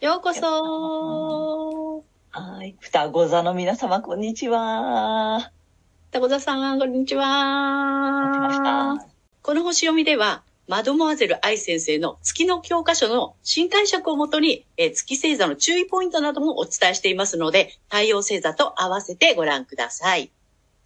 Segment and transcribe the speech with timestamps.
[0.00, 2.04] ようこそ。
[2.30, 2.74] はい。
[2.80, 5.52] 双子座の皆様こんにちは。
[6.10, 8.98] タコザさんこんにちは。
[9.42, 20.32] この星読みではマドモアゼル愛先生の月の教科書の新解釈をもとに、えー月星座の注意ポイントなどもお伝えしていますので、太陽星座と合わせてご覧ください。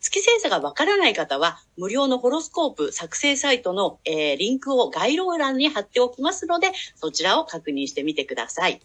[0.00, 8.80] 月星座がわからない方は、無料のホロスコープ作成サイトの、えーリンクを概要欄に貼っておきますので、そちらを確認してみてください。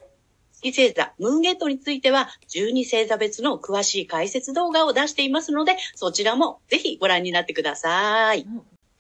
[0.62, 8.46] 月星座、ムーンゲートについては、12星座別の詳しい解説動画を出していますので、そちらもぜひご覧になってください。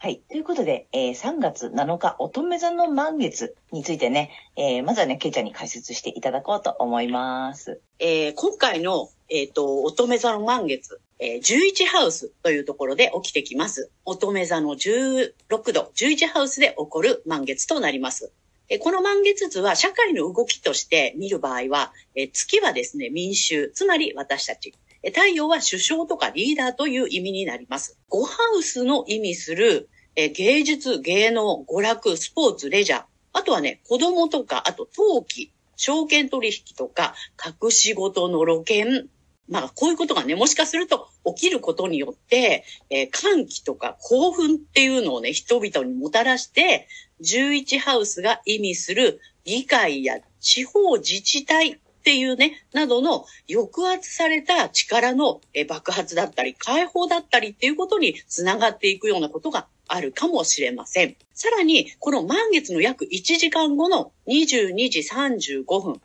[0.01, 0.21] はい。
[0.29, 7.81] ということで、えー3月7日、乙女座の満月についてね、えーまずはね、ケイちゃんに解説していただこうと思います。
[7.99, 13.91] えー今回の、えっ、と、乙女座の満月、えー11ハウスというところで起きてきます。
[14.05, 15.33] 乙女座の16
[15.73, 18.31] 度、11ハウスで起こる満月となります。
[18.71, 24.75] えこの満月図は社会の動きとして見る場合は、え月はですね、民衆、つまり私たち。
[25.03, 27.97] 太陽は首相とかリーダーという意味になります。
[28.11, 33.03] 5ハウスの意味する、え芸術、芸能、娯楽、スポーツ、レジャー。
[33.33, 37.15] あとはね、子供とか、あと陶器、証券取引とか、
[37.63, 39.09] 隠し事の露見。
[39.47, 46.87] まあ、こういうことがね、もしかすると起きることによって、えー歓喜とか興奮っていうのをね、人々にもたらして、
[47.21, 61.17] 11ハウスが意味する議会や地方自治体っていうね、などの抑圧された力の爆発だったり、解放だったりっていうことにつながっていくようなことがあるかもしれません。
[61.33, 66.01] さらに、この満月の約1時間後の22時35分、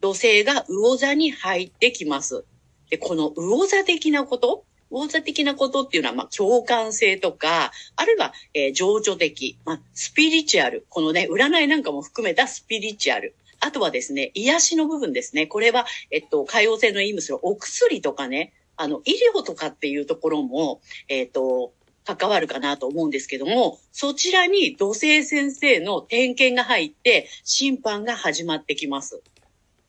[0.00, 2.44] 土星が魚座に入ってきます。
[2.90, 10.86] で、この魚座的なこと、魚座的なことっていうのは、まあ、共感性とか、あるいは、えー情緒的、まあ、スピリチュアル。
[10.88, 13.34] このね、占いなんかも含めたスピリチュアル。
[13.60, 15.46] あとはですね、癒しの部分ですね。
[15.46, 21.72] これは、えっと、海洋性の意味するお薬とかね、あの、医療とかっていうところも、えっと、
[22.04, 29.22] 関わるかなと思うんですけども、そちらに土星先生の点検が入って、審判が始まってきます。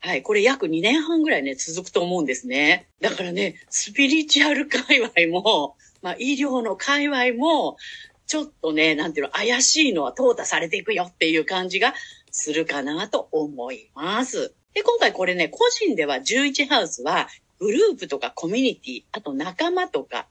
[0.03, 0.23] はい。
[0.23, 2.87] これ約2年半ぐらいね、続くと思うんですね。
[3.01, 7.77] だからね、スピリチュアル界隈も、まあ医療の界隈も、
[8.25, 11.93] ちょっとね、なんていうの、怪しいのは淘汰されていくよっていう感じが
[12.31, 14.55] するかなと思います。
[14.73, 17.27] で、今回これね、個人では11ハウスは、
[17.59, 20.27] グループとかコミュニティ、あと仲間とか、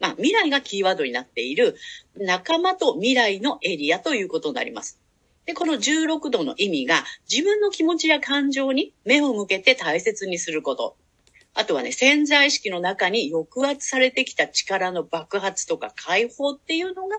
[0.00, 1.76] まあ未来がキーワードになっている
[2.14, 5.00] 仲間と未来のエリアということになります。
[5.46, 10.96] で、この16度の意味が自分の気持ちや感情に目を向けて大切にすること。
[11.56, 17.16] あとはね、潜在意識の中に抑圧されてきた力の爆発とか解放っていうのが、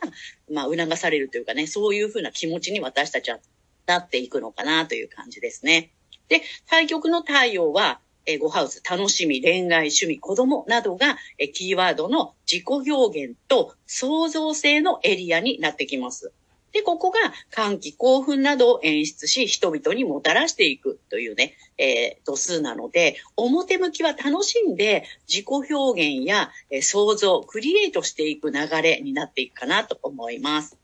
[0.51, 3.39] まあ、促されるというかね、そういうふうな気持ちに私たちは
[3.85, 5.91] なっていくのかなという感じですね。
[6.27, 16.33] で、対極の太陽は、えー、5ハウス、楽しみ、恋愛、趣味、子供などが、えキーワードの自己表現と創造性のエリアになってきます。
[16.75, 17.17] で、ここが
[17.51, 30.77] 歓喜、興奮などを演出し、人々にもたらしていくというね、えー度数なので、表向きは楽しんで自己表現や、えー創造、クリエイトしていく流れになっていくかなと思います。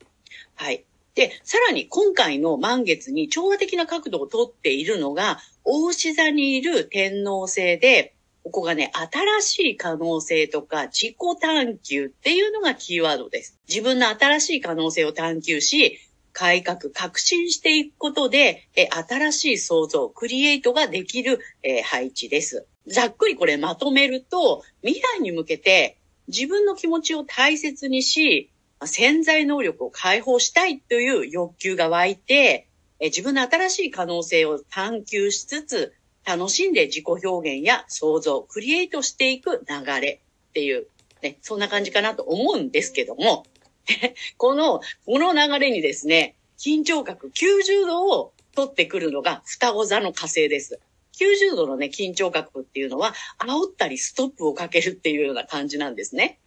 [0.55, 0.85] はい。
[1.13, 13.59] で、さらに今回の満月に調和的な角度をとっているのが、大志座にいる天皇星で、ここがね、新しい可能性とか自己探求っていうのがキーワードです。
[13.69, 15.99] 自分の新しい可能性を探求し、
[16.33, 22.65] 改革、革新していくことで、え新しい創造、クリエイトができる、え配置です。
[22.87, 25.97] ざっくりこれまとめると、未来に向けて
[26.27, 28.49] 自分の気持ちを大切にし、
[28.85, 32.67] 潜在能力を解放したいという欲求が湧いて、
[32.99, 35.93] え自分の新しい可能性を探求しつつ、
[36.25, 40.87] 楽しんで自己表現や創造、クリエイトしていく流れっていう、
[41.21, 43.45] ね、そんな感じかなと思うんですけども、
[44.37, 50.79] この、この流れにですね、緊張角90度を取ってくるのが双子座の火星です。
[51.19, 56.39] 90度のね、緊張角っていうのは、煽ったりストップをかけるっていうような感じなんですね。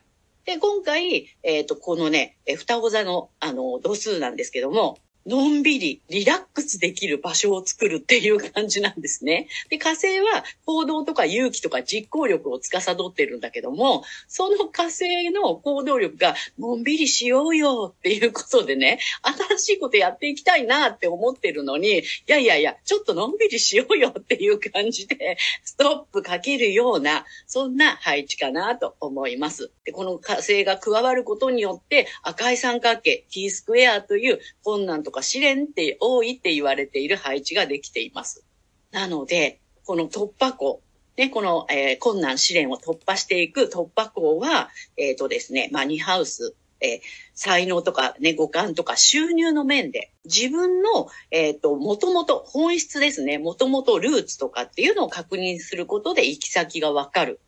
[0.45, 9.49] で、今回、えっ、と、このね、双子座の、あの、度数なんですけども、のんびりリラックスできる場所を作るっていう感じなんですね。
[9.69, 19.01] で、火星は行動とか勇気とか実行力を司ってるんだけども、その火星の行動力がのんびりしようよっていうことでね、
[19.49, 29.73] 新しいことやっていきたいなって思ってるのに、いやいやいや、ちょっとのんびりしようよっていう感じで、ストップかけるような、そんな配置かなと思います。
[29.85, 38.45] で、この火星が加わることによって、赤い三角形、T スクエアという困難とか試練って多いって言われている配置ができています。
[38.91, 40.83] なので、この突破口、
[41.17, 44.69] ね、この、えー、困難試練を突破していく突破口は、
[44.99, 47.01] えっ、ー、とですね、マニハウス、えー、
[47.33, 57.41] 才能とかね、五感とか収入の面で、自分の、えっ、ー、と、もともと本質ですね、もともとルーツとかっていうのを確認することで行き先がわかる。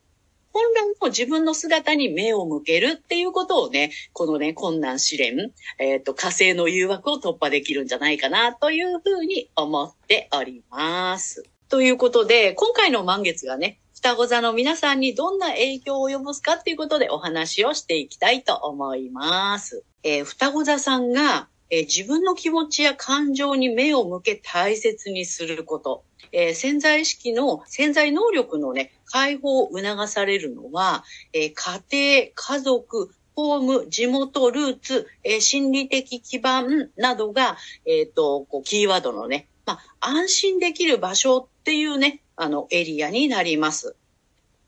[0.57, 11.43] 本来の自分の姿に目を向けるっていうことをね、このね、困難試練、えっ、ー、と、火星の誘惑を突破できるんじゃないかなというふうに思っております。
[11.69, 19.83] ということで、今回の満月がね、双子座の皆さんにどんな影響を及ぼすかっていうことでお話をしていきたいと思います。
[20.01, 26.03] えー、双子座さんが、えー、自分の気持ちや感情に目を向け大切にすること。
[26.31, 31.03] えー、潜在意識の、潜在能力のね、解放を促されるのは、
[31.33, 43.95] えー、家庭、家族、ホーム、地元、ルーツ、え、心理的基盤などが、えっ、と、こう、キーワードのね、まあ、安心できる場所っていうね、あの、エリアになります。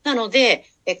[0.04, 0.96] なので、家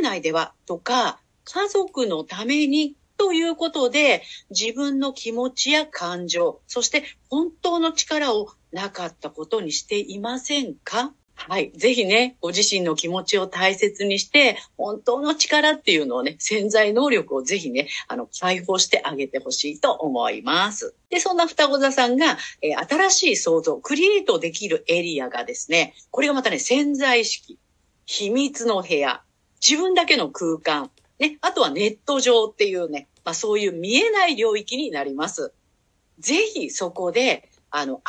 [0.00, 11.12] 庭内ではとか、家族のためにということで、自分の気持ちや感情、そして本当の力をなかったことにしていませんか？
[11.36, 11.70] はい。
[11.76, 20.96] ぜひね、ご自身の気持ちを大切にして、本当の力っていうのをね、潜在能力をぜひね、あの、解放してあげてほしいと思います。
[21.08, 27.56] で、そんな双子座さんが、えー、新しい創造、クリエイトできるエリアがですね、これがまたね、潜在意識、
[28.04, 29.22] 秘密の部屋、
[29.66, 30.90] 自分だけの空間、
[31.20, 35.52] ね、あとはネット上っていうね、まあそういう見えない領域になります。
[36.18, 38.02] ぜひそこであの、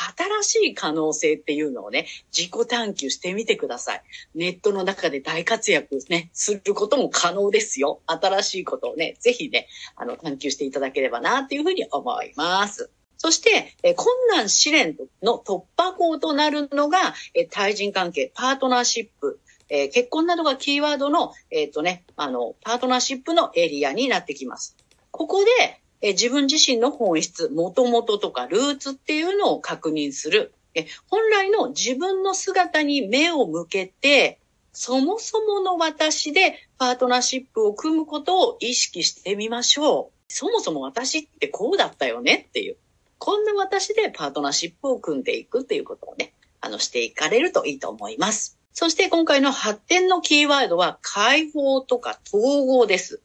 [0.44, 2.06] 新しい可能性っていうのをね、
[2.38, 4.04] 自己探求してみてください。
[4.36, 8.01] ネットの中で大活躍ね、することも可能ですよ。
[8.06, 12.92] 新しいことをね、ぜひね、あの、探求していただければな、っていうふうに思います。
[13.15, 19.39] そして、え困難試練の突破口となるのが、え対人関係、パートナーシップ、
[19.69, 24.75] え結婚などがキーワードの、えっ、ー、とね、あの、パートナーシップのエリアになってきます。
[25.13, 30.56] ここで、え自分自身の本質、もともととかルーツっていうのを確認する。
[30.74, 34.39] え本来の自分の姿に目を向けて、
[34.74, 40.33] そもそもの私でパートナーシップを組むことを意識してみましょう。
[40.33, 42.48] そもそも私ってこうだったよね？
[42.50, 42.77] っていう。
[43.19, 48.57] こんな私でパートナーシップを組んでいくっていうことをね、あの、していかれるといいと思います。
[48.74, 53.21] そして今回の発展のキーワードは解放とか統合です。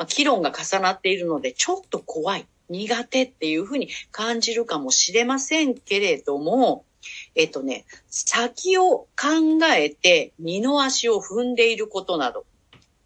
[0.00, 6.86] まあ、議論が重なっているので、ちょっと怖い、苦手っていうふうに感じるかもしれませんけれども、
[7.34, 12.46] えっとね、先を考えて二の足を踏んでいることなど、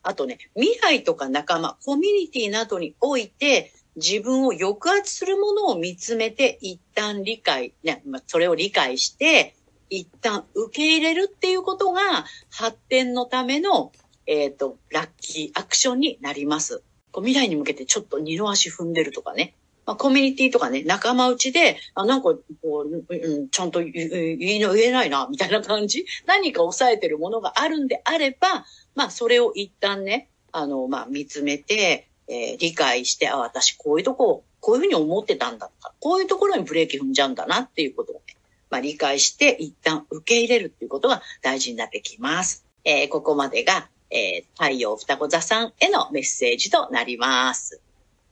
[0.04, 9.56] あとね、未来とか仲間、コミュニティなどにおいて、自分を抑圧するものを見つめて、一旦理解、ね、まあ、それを理解して、
[9.90, 13.90] 一旦受け入れるっていうことが、発展のための
[14.26, 16.82] えっ、ー、と、ラッキーアクションになります。
[17.12, 19.54] こう未来に向けてちょっと二の足踏んでるとかね。
[19.86, 26.06] まあ、コミュニティとかね、仲間内で、あ、なんか、こう、うん、ちゃんと言いの言えないな、みたいな感じ。
[26.26, 28.64] 何か抑えてるものがあるんであれば、
[28.94, 38.36] まあ、それを一旦ね、あの、まあ、見つめて、えー、理解して、あ、私こういうとこ、こういうふうに思ってたんだとか、こういうところにブレーキ踏んじゃうんだなっていうことをね、
[38.70, 42.64] まあ、理解して一旦受け入れるっていうことが大事になってきます。
[42.84, 47.80] えー、ここまでがえー、太陽双子座さんへのメッセージとなります。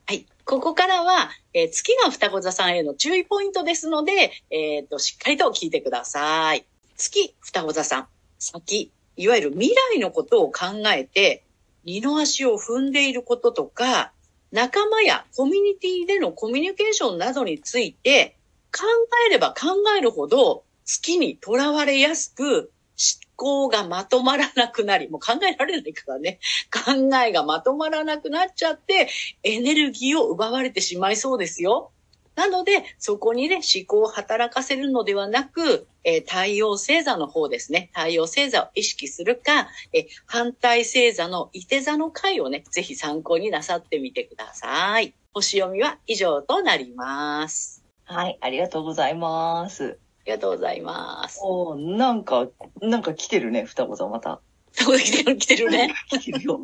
[0.06, 0.26] はい。
[0.44, 6.64] ここからは、えー、月が双子座さんへの注意ポイントですので、えっ、と、しっかりと聞いてください。
[6.96, 8.06] 月双子座さん、
[8.38, 11.42] 先、いわゆる未来のことを考えて、
[11.84, 14.12] 二の足を踏んでいることとか、
[14.52, 18.36] 仲間やコミュニティでのコミュニケーションなどについて、
[18.72, 18.84] 考
[19.26, 22.70] えれば考えるほど、月にとらわれやすく、
[23.02, 26.38] 思考がまとまらなくなり、もう考えられないからね、
[26.70, 29.08] 考えがまとまらなくなっちゃって、
[29.42, 31.90] エネルギーを奪われてしまいそうですよ。
[32.34, 37.90] なので、そこにね、思考を働かせるのではなく、えー、太陽星座の方ですね。
[37.94, 45.12] 太陽星座を意識するか、えー、反対星座の伊手座の回をね、ぜひ参考になさってみてください。
[45.34, 47.84] 星読みは以上となります。
[48.04, 49.98] はい、ありがとうございます。
[50.24, 51.40] ありがとうございます。
[51.42, 52.48] おーなんか、
[52.80, 54.40] なんか来てるね、双子さんまた。
[54.72, 55.92] そこで来てる、来てるね。
[56.08, 56.60] 来てるよ。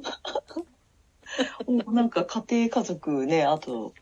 [1.66, 3.92] おなんか家庭家族ね、あと、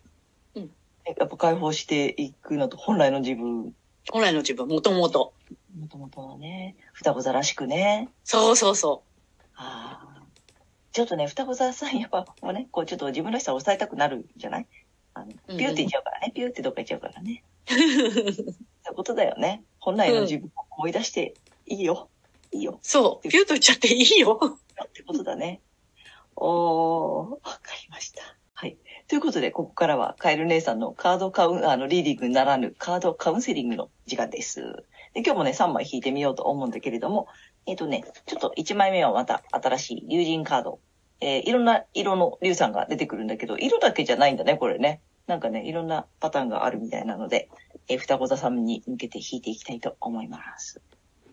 [0.55, 0.71] うん
[1.19, 3.73] やっぱ解放していくのと本来の自分、
[4.11, 5.33] 本来の自分、もともと。
[5.79, 8.09] もともとはね、双子座らしくね。
[8.25, 9.03] そうそうそ
[9.55, 10.23] あー
[10.93, 14.67] ちょっとね、双子座さん、やっぱ、もうね、こうちょっと自分らしさを抑えたくなるんじゃない？
[15.15, 17.43] あの、うんピューって言っちゃうからね、ピューってどっか行っちゃうからね。
[17.69, 18.35] そうい
[18.91, 19.65] うことだよね。
[19.79, 21.35] 本来の自分を思い出して、
[21.67, 22.09] いいよ。
[22.53, 22.79] いいよ。
[22.83, 23.29] そう。
[23.29, 24.41] ピューと言っちゃっていいよ。
[24.85, 25.61] ってことだね。
[26.37, 28.23] おー、わかりました。
[28.55, 28.77] はい。
[29.09, 34.85] ということで、ここからは、カエル姉さんのカードカウン、あの、リーディングならぬカードカウンセリングの時間です。
[35.15, 37.29] で、今日もね、3枚引いてみようと思うんだけれども、
[37.67, 40.81] えっ、とね、ちょっと1枚目はまた新しい竜神カード。
[41.21, 45.01] えーいろんな色の竜さんが出てくるんだけど、色だけじゃないんだね、これね。
[45.27, 47.49] なんかね、いろんなパターンがあるみたいなので、
[47.89, 50.81] えー双子座さんに向けて引いていきたいと思います。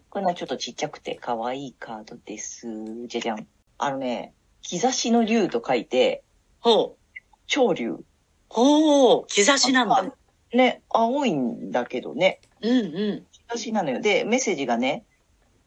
[0.09, 2.67] これはちょっとちっちゃくて可愛いカードです。
[3.07, 3.47] じゃじゃん。
[3.79, 6.23] あのね、兆しの竜と書いて、
[6.59, 7.19] ほう。
[7.47, 7.97] 潮竜。
[8.49, 9.25] ほう。
[9.27, 9.97] 兆しなんだ。
[9.97, 12.41] あね、青いんだけどね。
[12.61, 13.25] うんうん。
[13.49, 14.01] 兆しなのよ。
[14.01, 15.05] で、メッセージがね、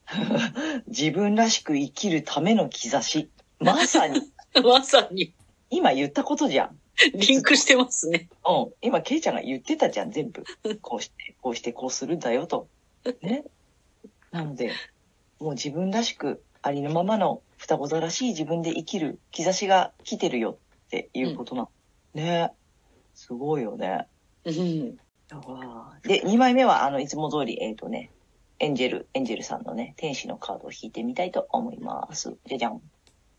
[0.87, 3.31] 自分らしく生きるための兆し。
[3.59, 4.21] まさに、
[4.63, 5.35] まさに、
[5.71, 6.79] 今言ったことじゃん。
[7.15, 8.29] リンクしてますね。
[8.47, 8.73] うん。
[8.81, 10.45] 今、ケイちゃんが言ってたじゃん、全部。
[10.81, 12.69] こうして、こうして、こうするんだよと。
[13.23, 13.45] ね。
[14.31, 14.73] なので、
[15.39, 21.71] もう自分らしく、ありのままの双子座らしい自分で生きる兆しが来てるよっていうことなの。
[22.15, 22.51] ね。
[23.15, 24.09] すごいよね。
[24.45, 24.97] うん。
[26.03, 28.11] で、2枚目は、あの、いつも通り、えっ、とね、
[28.59, 32.37] エンジェル、エンジェルさんのね、天使のカードを引いてみたいと思います。
[32.47, 32.81] じゃじゃん。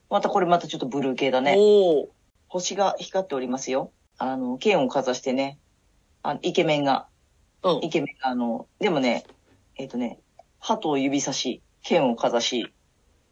[0.09, 1.55] またこれまたちょっとブルー系だね。
[1.57, 2.07] おー。
[2.47, 3.91] 星が光っておりますよ。
[4.17, 5.59] あの、剣をかざしてね、
[6.23, 7.07] あの、イケメンが、
[7.63, 9.25] うんイケメンが、あの、でもね、
[9.75, 10.19] えっ、とね、
[10.59, 12.73] 鳩を指さし、剣をかざし。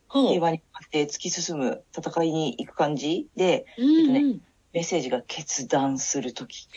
[0.09, 4.41] 平和に向かって突き進む戦いに行く感じで、うんうん。
[4.73, 6.67] メッセージが決断するとき。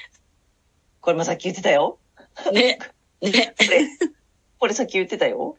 [1.00, 1.98] これもさっき言ってたよ。
[2.52, 2.78] ね。
[3.20, 3.54] ね。
[3.56, 3.88] これ、
[4.58, 5.56] これさっき言ってたよ。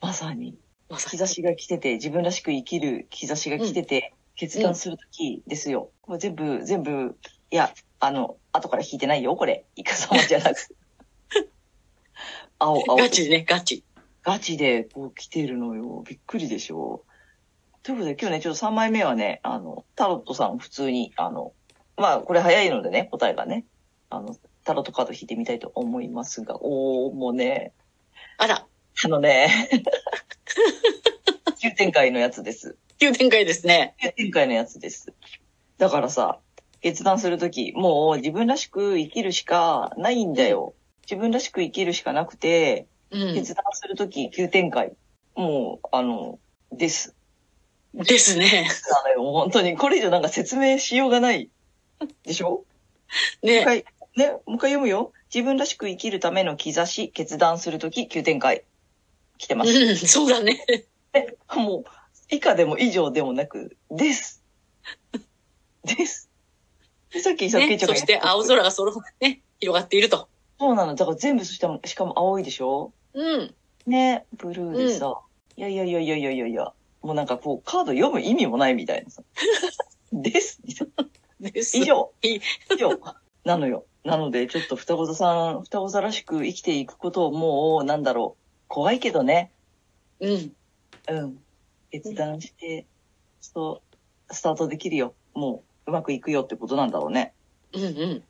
[0.00, 5.90] まさに、まさ兆しが来てて、自分らしく生きる兆しが来てて、決断するときですよ。
[6.02, 7.16] これ全部、全部、
[7.50, 9.64] いや、あの、後から引いてないよ、これ。
[9.76, 10.76] イカ様じゃなく。
[12.58, 12.96] 青、青。
[12.96, 13.84] ガチね、ガチ。
[14.22, 16.02] ガチで、こう来てるのよ。
[16.06, 17.04] びっくりでしょ。
[17.82, 21.52] ということで、今日ね、ちょっと3枚目はね、あの、タロットさん普通に、あの、
[21.96, 23.66] まあ、これ早いのでね、答えがね、
[24.10, 27.72] あの、タロットカード引いてみたいと思いますが、おー、もうね、
[28.38, 28.66] あら、
[29.04, 29.68] あのね、
[30.46, 30.62] 急
[31.74, 32.76] 展開のやつです。
[32.98, 33.94] 急展開ですね。
[34.00, 35.12] 急展開のやつです。
[35.78, 36.38] だからさ、
[36.80, 40.74] 決断するとき、もう自分らしく生きるしかないんだよ。
[41.02, 43.34] 自分らしく生きるしかなくて、うん。
[43.34, 44.92] 決断するとき、急展開。
[45.34, 46.38] もう、あの、
[46.72, 47.14] です。
[47.94, 48.68] ですね。
[49.06, 49.76] なの本当に。
[49.76, 51.48] これ以上なんか説明しようがない。
[52.24, 52.50] でしょ？
[52.50, 52.64] も
[53.42, 53.64] う一ね。
[53.64, 53.84] 回、
[54.16, 55.12] ね、もう一回読むよ。
[55.32, 58.64] 自分らしく生きるための兆し、決断するとき、急展開。
[59.38, 59.70] 来てます。
[59.70, 60.64] うん、そうだね。
[61.56, 61.84] もう、
[62.30, 64.42] 以下でも以上でもなく、です。
[65.84, 66.30] です。
[67.10, 67.78] でさっきさ、ケイね。
[67.78, 70.28] ちゃんがそして青空がそろ、ね、広がっていると。
[70.58, 70.94] そうなの。
[70.94, 72.92] だから全部、そしても、しかも青いでしょ？
[73.12, 73.54] うん。
[73.86, 75.20] ね、ブルーでさ。
[75.56, 76.72] いやいやいやいやいやいやいや。
[77.02, 79.22] もうなんかこう、カード読む意味もないみたいなさ。
[80.12, 80.60] です。
[81.40, 81.76] です。
[81.76, 82.12] 以上。
[82.22, 82.40] 以
[82.78, 82.98] 上。
[83.44, 83.84] なのよ。
[84.04, 88.44] なので、ちょっと双子座さん、双子座らしく生きていくことをもう、なんだろう。
[88.68, 89.52] 怖いけどね。
[90.20, 90.56] うん。
[91.08, 91.38] うん。
[91.90, 92.86] 決断して、
[93.40, 93.82] そ
[94.30, 95.14] う、スタートできるよ。
[95.34, 97.34] もう、うまくいくよってことなんだろうね。
[97.72, 98.24] うんうん。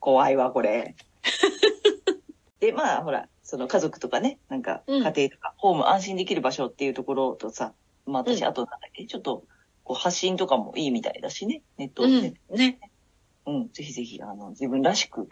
[0.00, 0.94] 怖いわ、これ。
[2.60, 7.72] で、まあ、ほら、その家族とかね、なんか、うん家庭とか、ホーム安心できる場所っていうところとさ、
[8.06, 9.44] まあ私、うんあとなんだっけ、ちょっと、
[9.84, 12.36] こう発信とかもいいみたいだしね、ネットうで、ん。
[12.50, 12.78] ね。
[13.46, 15.28] うん、ぜひぜひ、あの、自分らしく。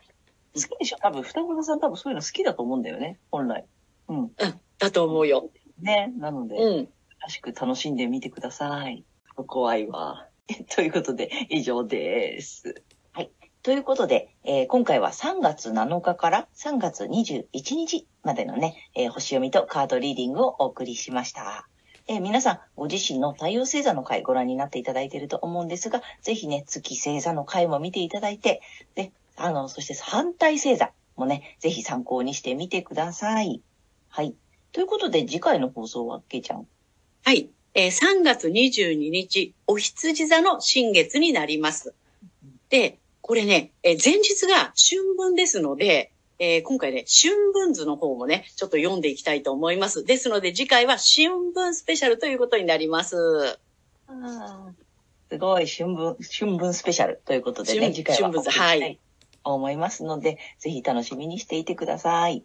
[0.55, 3.67] 好きでしょ多分、双子座さん多分そういうの好きだと思うんだよね、本来。
[4.09, 4.21] うん。
[4.21, 4.31] うん。
[4.79, 5.51] だと思うよ。
[5.79, 6.89] ね、なので、うん。
[7.21, 9.05] らしく楽しんでみてください。
[9.35, 10.29] 怖いわ。
[10.75, 12.83] ということで、以上です。
[13.13, 13.31] はい。
[13.63, 21.69] ということで、えー今回は3月7日から3月21日までのね、えー星読みとカードリーディングをお送りしました。
[22.07, 28.63] えー皆さん、ご自身の太陽星座の回ご覧になっていただいていると思うんですが、ぜひね、月星座の回も見ていただいて、
[28.95, 33.61] で、あの、そして反対星座もね、ぜひ参考にしてみてください。
[34.09, 34.37] はい。
[34.77, 36.67] ということで、次回の放送は、けいちゃん？
[37.25, 37.49] はい。
[37.73, 41.95] えー3月22日、お羊座の新月になります。
[42.69, 50.05] で、これね、えー前日が春分ですので、えー今回ね、春分図の方もね、ちょっと読んでいきたいと思います。
[50.05, 53.17] ですので次回は春分スペシャルということになります。
[55.31, 58.99] すごい、春分、春分スペシャルということでね、春次回は春分図はい
[59.43, 62.45] と思いますので、ぜひ楽しみにしていてください。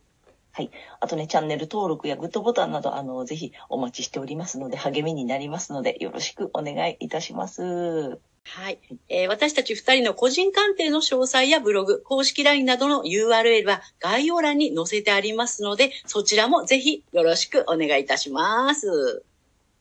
[0.53, 0.71] はい。
[0.99, 8.19] あとね、チャンネル登録やグッドボタンなど、あの、ぜひお待ちしておりますので、励みになりますので、よろしくお願いいたします。
[8.43, 8.79] はい。
[9.07, 19.23] えー私たち二人の個人鑑定の詳細やブログ、公式 LINE などの URL は概要欄に載せてありますので、そちらもぜひよろしくお願いいたします。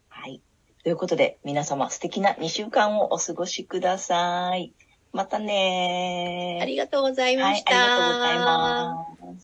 [0.08, 0.40] はい。
[0.84, 4.72] ということで、皆様素敵な2週間をお過ごしください。
[5.12, 7.70] またねーありがとうございまはい、した。
[7.72, 9.30] ありがとうございます。